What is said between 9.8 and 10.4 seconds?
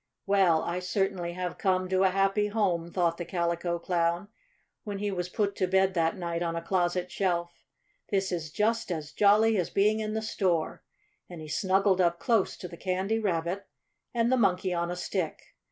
in the